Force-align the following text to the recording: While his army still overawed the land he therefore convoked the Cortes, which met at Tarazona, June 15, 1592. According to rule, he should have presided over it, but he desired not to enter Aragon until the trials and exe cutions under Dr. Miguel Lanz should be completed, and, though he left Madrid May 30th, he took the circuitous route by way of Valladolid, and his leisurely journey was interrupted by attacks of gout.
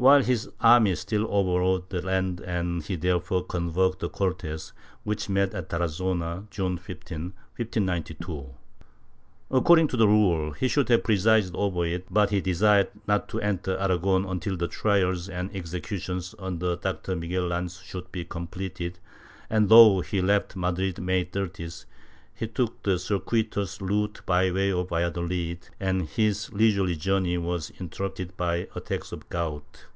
While 0.00 0.22
his 0.22 0.48
army 0.60 0.94
still 0.94 1.26
overawed 1.28 1.90
the 1.90 2.00
land 2.00 2.40
he 2.84 2.94
therefore 2.94 3.42
convoked 3.44 3.98
the 3.98 4.08
Cortes, 4.08 4.72
which 5.02 5.28
met 5.28 5.52
at 5.54 5.70
Tarazona, 5.70 6.46
June 6.50 6.76
15, 6.78 7.32
1592. 7.56 8.46
According 9.50 9.88
to 9.88 9.96
rule, 9.96 10.52
he 10.52 10.68
should 10.68 10.88
have 10.90 11.02
presided 11.02 11.50
over 11.56 11.84
it, 11.84 12.06
but 12.14 12.30
he 12.30 12.40
desired 12.40 12.90
not 13.08 13.28
to 13.30 13.40
enter 13.40 13.76
Aragon 13.76 14.24
until 14.24 14.56
the 14.56 14.68
trials 14.68 15.28
and 15.28 15.50
exe 15.52 15.72
cutions 15.80 16.32
under 16.38 16.76
Dr. 16.76 17.16
Miguel 17.16 17.48
Lanz 17.48 17.80
should 17.84 18.12
be 18.12 18.24
completed, 18.24 19.00
and, 19.50 19.68
though 19.68 19.98
he 20.00 20.22
left 20.22 20.54
Madrid 20.54 21.00
May 21.00 21.24
30th, 21.24 21.86
he 22.36 22.46
took 22.46 22.80
the 22.84 22.96
circuitous 23.00 23.80
route 23.80 24.20
by 24.24 24.48
way 24.52 24.70
of 24.70 24.90
Valladolid, 24.90 25.58
and 25.80 26.02
his 26.06 26.52
leisurely 26.52 26.94
journey 26.94 27.36
was 27.36 27.70
interrupted 27.80 28.36
by 28.36 28.68
attacks 28.76 29.10
of 29.10 29.28
gout. 29.28 29.86